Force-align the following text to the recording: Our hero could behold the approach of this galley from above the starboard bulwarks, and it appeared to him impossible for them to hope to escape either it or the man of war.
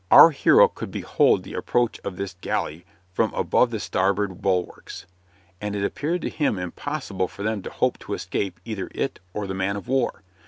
Our 0.09 0.31
hero 0.31 0.67
could 0.67 0.89
behold 0.89 1.43
the 1.43 1.53
approach 1.53 1.99
of 1.99 2.15
this 2.17 2.33
galley 2.41 2.87
from 3.13 3.31
above 3.35 3.69
the 3.69 3.79
starboard 3.79 4.41
bulwarks, 4.41 5.05
and 5.61 5.75
it 5.75 5.83
appeared 5.85 6.23
to 6.23 6.29
him 6.31 6.57
impossible 6.57 7.27
for 7.27 7.43
them 7.43 7.61
to 7.61 7.69
hope 7.69 7.99
to 7.99 8.15
escape 8.15 8.59
either 8.65 8.89
it 8.95 9.19
or 9.31 9.45
the 9.45 9.53
man 9.53 9.75
of 9.75 9.87
war. 9.87 10.23